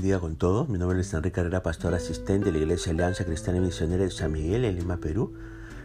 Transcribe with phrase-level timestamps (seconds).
[0.00, 0.68] día con todos.
[0.68, 4.10] Mi nombre es Enrique Carrera, pastor asistente de la Iglesia Alianza Cristiana y Misionera de
[4.10, 5.34] San Miguel en Lima, Perú.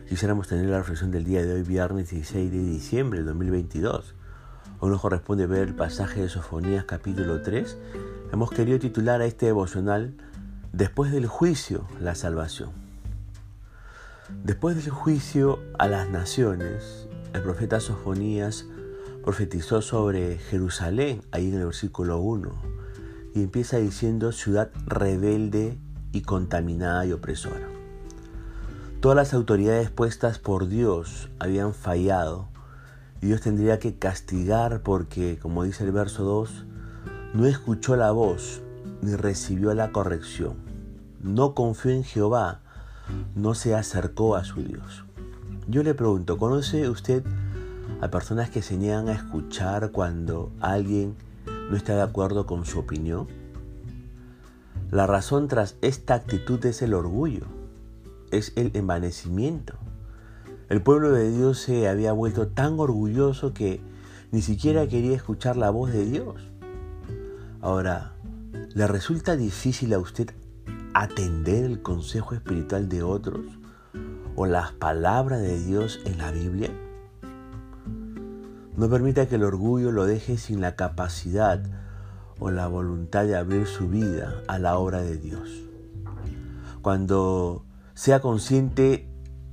[0.08, 4.16] Quisiéramos tener la reflexión del día de hoy, viernes 16 de diciembre del 2022.
[4.80, 7.78] Hoy nos corresponde ver el pasaje de Sofonías capítulo 3.
[8.32, 10.14] Hemos querido titular a este devocional
[10.72, 12.72] Después del juicio, la salvación.
[14.44, 18.66] Después del juicio a las naciones, el profeta Sofonías
[19.24, 22.85] profetizó sobre Jerusalén, ahí en el versículo 1
[23.36, 25.78] y empieza diciendo ciudad rebelde
[26.14, 27.68] y contaminada y opresora.
[29.02, 32.48] Todas las autoridades puestas por Dios habían fallado
[33.22, 36.66] y Dios tendría que castigar porque, como dice el verso 2,
[37.34, 38.62] no escuchó la voz
[39.02, 40.56] ni recibió la corrección.
[41.22, 42.62] No confió en Jehová,
[43.36, 45.04] no se acercó a su Dios.
[45.68, 47.24] Yo le pregunto, ¿conoce usted
[48.00, 51.16] a personas que se niegan a escuchar cuando alguien
[51.70, 53.28] no está de acuerdo con su opinión?
[54.92, 57.46] La razón tras esta actitud es el orgullo,
[58.32, 59.74] es el envanecimiento.
[60.70, 63.82] El pueblo de Dios se había vuelto tan orgulloso que
[64.32, 66.36] ni siquiera quería escuchar la voz de Dios.
[67.62, 68.14] Ahora,
[68.74, 70.32] ¿le resulta difícil a usted
[70.94, 73.46] atender el consejo espiritual de otros
[74.36, 76.70] o las palabras de Dios en la Biblia?
[78.78, 81.62] No permita que el orgullo lo deje sin la capacidad
[82.40, 85.50] o la voluntad de abrir su vida a la obra de Dios.
[86.82, 89.10] Cuando sea consciente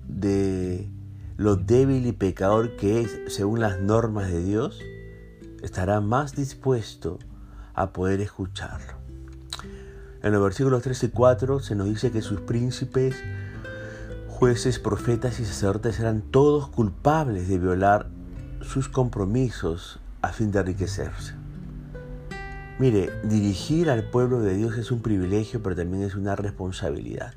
[0.08, 0.90] de
[1.36, 4.80] lo débil y pecador que es según las normas de Dios,
[5.62, 7.18] estará más dispuesto
[7.74, 8.94] a poder escucharlo.
[10.22, 13.16] En los versículos 3 y 4 se nos dice que sus príncipes,
[14.28, 18.10] jueces, profetas y sacerdotes eran todos culpables de violar
[18.62, 21.34] sus compromisos a fin de enriquecerse.
[22.78, 27.34] Mire, dirigir al pueblo de Dios es un privilegio, pero también es una responsabilidad.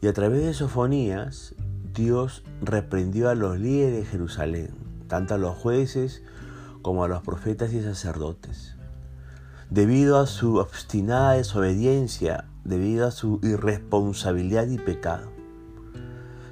[0.00, 1.54] Y a través de Sofonías,
[1.94, 4.70] Dios reprendió a los líderes de Jerusalén,
[5.08, 6.22] tanto a los jueces
[6.82, 8.76] como a los profetas y sacerdotes.
[9.70, 15.32] Debido a su obstinada desobediencia, debido a su irresponsabilidad y pecado.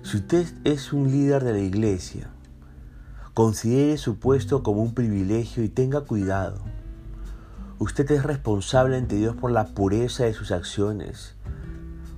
[0.03, 2.34] Si usted es un líder de la iglesia,
[3.35, 6.61] Considere su puesto como un privilegio y tenga cuidado.
[7.81, 11.35] Usted es responsable ante Dios por la pureza de sus acciones.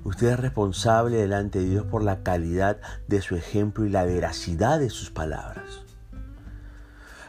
[0.05, 4.79] Usted es responsable delante de Dios por la calidad de su ejemplo y la veracidad
[4.79, 5.87] de sus palabras.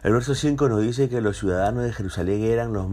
[0.03, 2.87] El verso 5 nos dice que los ciudadanos de Jerusalén eran los,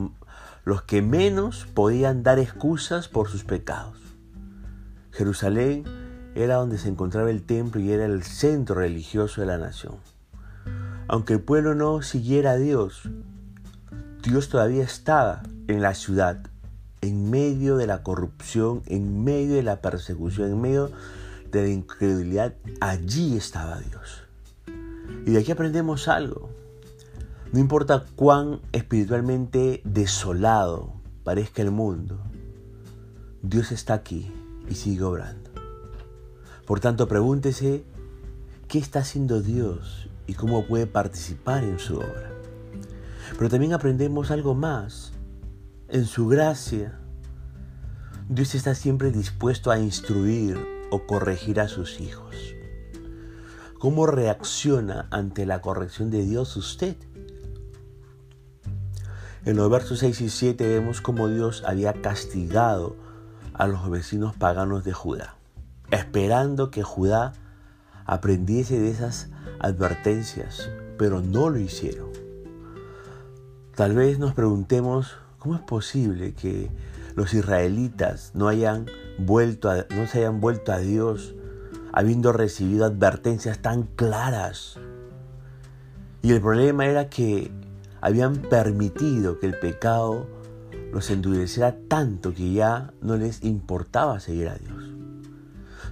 [0.64, 3.98] los que menos podían dar excusas por sus pecados.
[5.10, 5.82] Jerusalén
[6.36, 10.13] era donde se encontraba el templo y era el centro religioso de la nación.
[11.06, 13.02] Aunque el pueblo no siguiera a Dios,
[14.22, 16.40] Dios todavía estaba en la ciudad,
[17.02, 20.90] en medio de la corrupción, en medio de la persecución, en medio
[21.50, 22.54] de la incredulidad.
[22.80, 24.22] Allí estaba Dios.
[25.26, 26.48] Y de aquí aprendemos algo.
[27.52, 32.18] No importa cuán espiritualmente desolado parezca el mundo,
[33.42, 34.32] Dios está aquí
[34.68, 35.50] y sigue obrando.
[36.66, 37.84] Por tanto, pregúntese,
[38.68, 42.30] ¿qué está haciendo Dios y cómo puede participar en su obra.
[43.36, 45.12] Pero también aprendemos algo más.
[45.88, 46.98] En su gracia,
[48.28, 50.58] Dios está siempre dispuesto a instruir
[50.90, 52.54] o corregir a sus hijos.
[53.78, 56.96] ¿Cómo reacciona ante la corrección de Dios usted?
[59.44, 62.96] En los versos 6 y 7 vemos cómo Dios había castigado
[63.52, 65.36] a los vecinos paganos de Judá,
[65.90, 67.34] esperando que Judá
[68.04, 69.28] aprendiese de esas
[69.58, 72.08] advertencias, pero no lo hicieron.
[73.74, 76.70] Tal vez nos preguntemos, ¿cómo es posible que
[77.16, 78.86] los israelitas no, hayan
[79.18, 81.34] vuelto no se hayan vuelto a Dios
[81.92, 84.78] habiendo recibido advertencias tan claras?
[86.22, 87.50] Y el problema era que
[88.00, 90.26] habían permitido que el pecado
[90.92, 94.93] los endureciera tanto que ya no les importaba seguir a Dios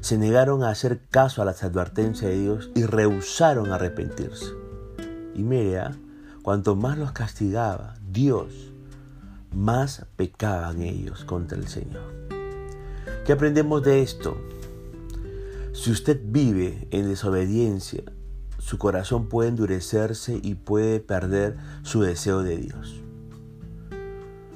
[0.02, 4.46] se negaron a hacer caso a las advertencias de Dios y rehusaron arrepentirse.
[5.32, 5.93] Y mira,
[6.43, 8.72] cuanto más los castigaba Dios,
[9.54, 12.02] más pecaban ellos contra el Señor.
[13.25, 14.37] ¿Qué aprendemos de esto?
[15.72, 18.02] Si usted vive en desobediencia,
[18.58, 23.00] su corazón puede endurecerse y puede perder su deseo de Dios.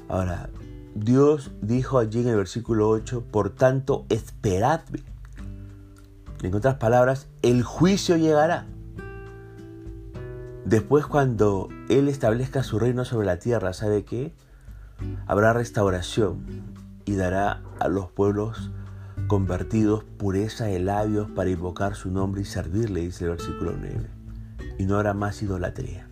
[0.09, 0.49] Ahora,
[0.93, 5.03] Dios dijo allí en el versículo 8, por tanto, esperadme
[6.43, 8.65] en otras palabras, el juicio llegará.
[10.65, 14.33] Después cuando Él establezca su reino sobre la tierra, ¿sabe qué?
[15.27, 16.43] habrá restauración
[17.05, 18.71] y dará a los pueblos
[19.27, 24.07] convertidos pureza de labios para invocar su nombre y servirle, dice el versículo 9.
[24.77, 26.07] Y no habrá más idolatría.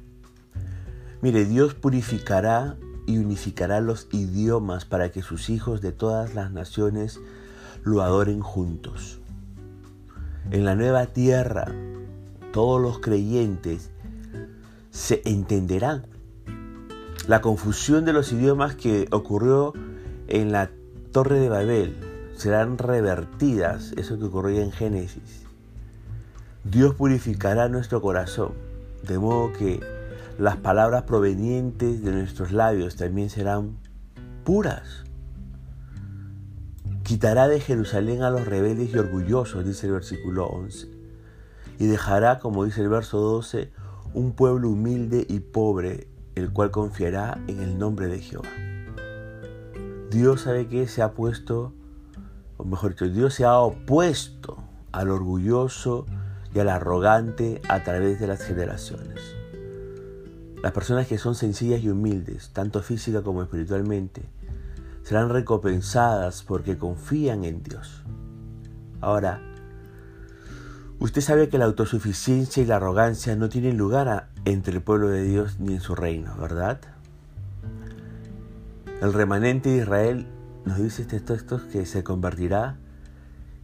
[1.21, 2.75] Mire, Dios purificará
[3.07, 7.19] y unificará los idiomas para que sus hijos de todas las naciones
[7.83, 9.19] lo adoren juntos.
[10.51, 11.65] En la nueva tierra,
[12.53, 13.89] todos los creyentes
[14.91, 16.05] se entenderán.
[17.27, 19.73] La confusión de los idiomas que ocurrió
[20.27, 20.69] en la
[21.11, 21.97] Torre de Babel
[22.35, 25.45] serán revertidas, eso que ocurrió en Génesis.
[26.63, 28.53] Dios purificará nuestro corazón,
[29.01, 29.79] de modo que
[30.37, 33.77] las palabras provenientes de nuestros labios también serán
[34.43, 35.04] puras.
[37.05, 40.87] Quitará de Jerusalén a los rebeldes y orgullosos, dice el versículo 11,
[41.77, 43.71] y dejará, como dice el verso 12,
[44.15, 48.49] un pueblo humilde y pobre, el cual confiará en el nombre de Jehová.
[50.09, 51.73] Dios sabe que se ha puesto,
[52.57, 54.57] o mejor dicho, Dios se ha opuesto
[54.91, 56.07] al orgulloso
[56.55, 59.21] y al arrogante a través de las generaciones.
[60.63, 64.23] Las personas que son sencillas y humildes, tanto física como espiritualmente,
[65.05, 68.03] serán recompensadas porque confían en Dios.
[69.01, 69.39] Ahora,
[70.97, 75.21] usted sabe que la autosuficiencia y la arrogancia no tienen lugar entre el pueblo de
[75.21, 76.81] Dios ni en su reino, ¿verdad?
[78.99, 80.25] El remanente de Israel
[80.65, 82.77] nos dice este texto que se convertirá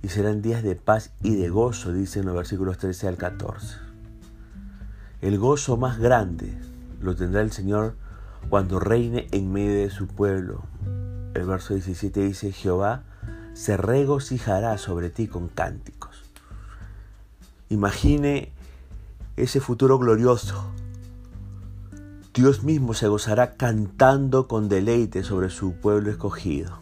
[0.04, 3.78] y serán días de paz y de gozo, dicen los versículos 13 al 14.
[5.22, 6.56] El gozo más grande
[7.02, 7.96] lo tendrá el Señor
[8.50, 10.70] cuando reine en medio de su pueblo.
[11.34, 13.04] El verso 17 dice, Jehová
[13.54, 16.24] se regocijará sobre ti con cánticos.
[17.70, 18.52] Imagine
[19.38, 20.72] ese futuro glorioso.
[22.34, 26.80] Dios mismo se gozará cantando con deleite sobre su pueblo escogido.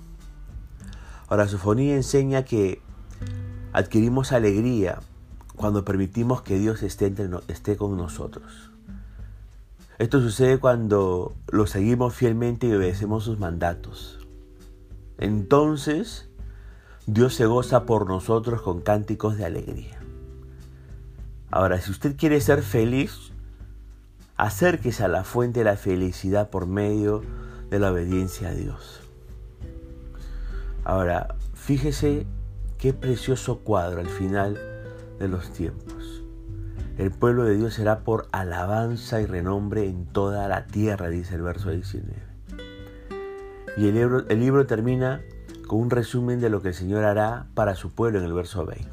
[1.27, 2.81] Ahora, Sofonía enseña que
[3.71, 4.99] adquirimos alegría
[5.55, 7.13] cuando permitimos que Dios esté,
[7.47, 8.71] esté con nosotros.
[9.99, 14.18] Esto sucede cuando lo seguimos fielmente y obedecemos sus mandatos.
[15.19, 16.29] Entonces,
[17.05, 19.99] Dios se goza por nosotros con cánticos de alegría.
[21.51, 23.31] Ahora, si usted quiere ser feliz,
[24.37, 27.21] acérquese a la fuente de la felicidad por medio
[27.69, 29.01] de la obediencia a Dios.
[30.85, 32.25] Ahora, fíjese
[32.77, 34.57] qué precioso cuadro al final
[35.19, 36.23] de los tiempos.
[36.97, 41.41] El pueblo de Dios será por alabanza y renombre en toda la tierra, dice el
[41.41, 42.28] verso 19.
[43.77, 45.21] Y el libro, termina
[45.67, 48.65] con un resumen de lo que el Señor hará para su pueblo en el verso
[48.65, 48.89] 20.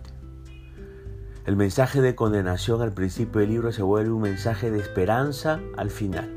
[1.46, 5.90] El mensaje de condenación al principio del libro se vuelve un mensaje de esperanza al
[5.90, 6.28] final.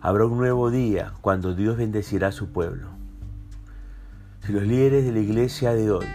[0.00, 2.88] Habrá un nuevo día cuando Dios bendecirá a su pueblo.
[4.44, 6.06] Si los líderes de la iglesia de hoy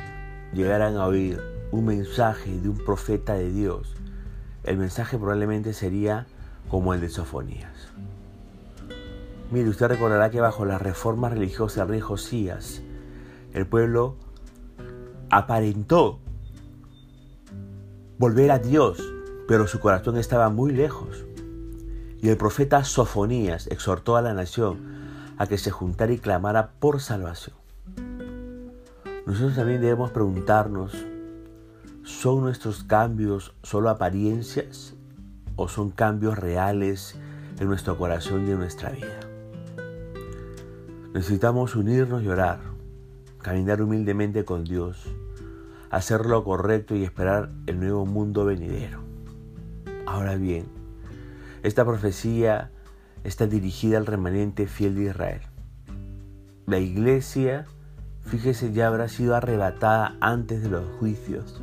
[0.53, 1.39] llegaran a oír
[1.71, 3.95] un mensaje de un profeta de Dios,
[4.63, 6.27] el mensaje probablemente sería
[6.69, 7.93] como el de Sofonías.
[9.51, 12.81] Mire, usted recordará que bajo la reforma religiosa del rey Josías,
[13.53, 14.17] el pueblo
[15.29, 16.19] aparentó
[18.17, 19.01] volver a Dios,
[19.47, 21.25] pero su corazón estaba muy lejos.
[22.21, 24.97] Y el profeta Sofonías exhortó a la nación
[25.37, 27.55] a que se juntara y clamara por salvación.
[29.25, 30.93] Nosotros también debemos preguntarnos
[32.07, 34.93] ¿Son nuestros cambios solo apariencias
[35.57, 37.19] o son cambios reales
[37.59, 39.36] en nuestro corazón y en nuestra vida?
[41.17, 42.59] Necesitamos unirnos y orar,
[43.41, 45.03] caminar humildemente con Dios,
[45.89, 48.99] hacer lo correcto y esperar el nuevo mundo venidero.
[50.05, 50.67] Ahora bien,
[51.63, 52.69] esta profecía
[53.23, 55.41] está dirigida al remanente fiel de Israel.
[56.67, 57.65] La iglesia,
[58.21, 61.59] fíjese, ya habrá sido arrebatada antes de los juicios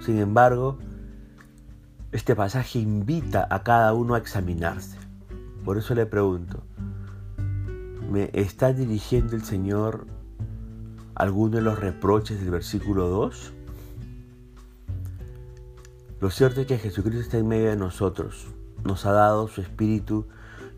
[0.00, 0.78] sin embargo,
[2.12, 4.96] este pasaje invita a cada uno a examinarse.
[5.64, 6.62] Por eso le pregunto,
[8.10, 10.06] ¿me está dirigiendo el Señor
[11.14, 13.52] alguno de los reproches del versículo 2?
[16.20, 18.48] Lo cierto es que Jesucristo está en medio de nosotros,
[18.84, 20.26] nos ha dado su espíritu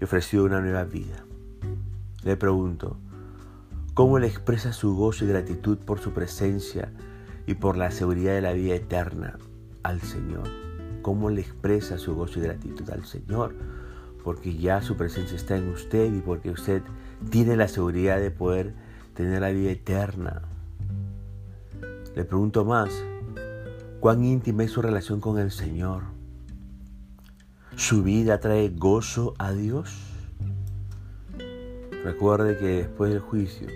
[0.01, 1.25] y ofrecido una nueva vida.
[2.23, 2.99] Le pregunto,
[3.95, 6.93] ¿cómo le expresa su gozo y gratitud por su presencia
[7.51, 9.37] y por la seguridad de la vida eterna
[9.83, 10.45] al Señor.
[11.03, 13.55] ¿Cómo le expresa su gozo y gratitud al Señor?
[14.23, 16.83] Porque ya su presencia está en usted y porque usted
[17.29, 18.75] tiene la seguridad de poder
[19.15, 20.43] tener la vida eterna.
[22.17, 22.91] Le pregunto más,
[24.00, 26.05] ¿cuán íntima es su relación con el Señor?
[27.77, 29.95] ¿Su vida trae gozo a Dios?
[32.05, 33.69] Recuerde que después del juicio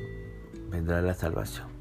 [0.70, 1.74] vendrá la salvación.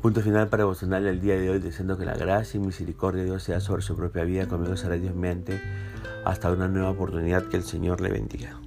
[0.00, 3.28] Punto final para devocional el día de hoy, deseando que la gracia y misericordia de
[3.28, 4.48] Dios sea sobre su propia vida.
[4.48, 5.60] Conmigo será Dios mente.
[6.24, 7.44] Hasta una nueva oportunidad.
[7.44, 8.61] Que el Señor le bendiga.